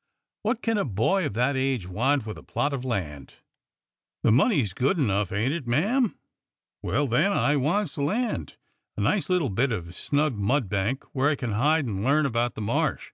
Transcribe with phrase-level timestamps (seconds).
[0.00, 0.02] ^
[0.44, 3.34] What can a boy of that age want with a plot of land.^"
[4.22, 6.12] "The money's good enough, ain't it, ma'am.'^
[6.82, 8.56] Very well, then, I wants land.
[8.96, 12.54] A nice little bit of snug mud bank where I can hide and learn about
[12.54, 13.10] the Marsh.